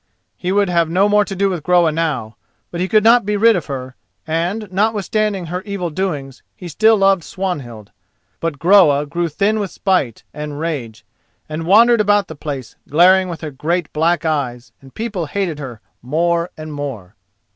[0.35, 2.35] He would have no more to do with Groa now,
[2.71, 3.93] but he could not be rid of her;
[4.25, 7.91] and, notwithstanding her evil doings, he still loved Swanhild.
[8.39, 11.05] But Groa grew thin with spite and rage,
[11.47, 15.81] and wandered about the place glaring with her great black eyes, and people hated her
[16.01, 17.15] more and more.